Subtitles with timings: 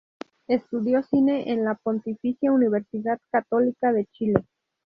[0.47, 4.43] Estudió cine en la Pontificia Universidad Católica de Chile.